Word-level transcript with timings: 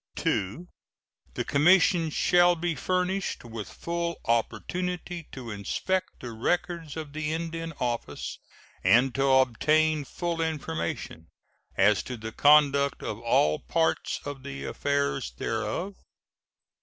2. 0.15 0.67
The 1.35 1.45
commission 1.45 2.09
shall 2.09 2.55
be 2.55 2.73
furnished 2.73 3.45
with 3.45 3.69
full 3.71 4.19
opportunity 4.25 5.27
to 5.31 5.51
inspect 5.51 6.21
the 6.21 6.31
records 6.31 6.97
of 6.97 7.13
the 7.13 7.31
Indian 7.31 7.71
Office 7.79 8.39
and 8.83 9.13
to 9.13 9.23
obtain 9.27 10.03
full 10.03 10.41
information 10.41 11.27
as 11.77 12.01
to 12.01 12.17
the 12.17 12.31
conduct 12.31 13.03
of 13.03 13.19
all 13.19 13.59
parts 13.59 14.19
of 14.25 14.41
the 14.41 14.65
affairs 14.65 15.33
thereof. 15.37 15.93